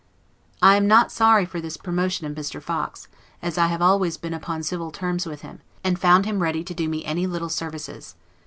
I 0.63 0.77
am 0.77 0.87
not 0.87 1.11
sorry 1.11 1.45
for 1.45 1.61
this 1.61 1.77
promotion 1.77 2.25
of 2.25 2.33
Mr. 2.33 2.59
Fox, 2.59 3.07
as 3.39 3.59
I 3.59 3.67
have 3.67 3.83
always 3.83 4.17
been 4.17 4.33
upon 4.33 4.63
civil 4.63 4.89
terms 4.89 5.27
with 5.27 5.41
him, 5.41 5.59
and 5.83 5.99
found 5.99 6.25
him 6.25 6.41
ready 6.41 6.63
to 6.63 6.73
do 6.73 6.89
me 6.89 7.05
any 7.05 7.27
little 7.27 7.49
services. 7.49 8.15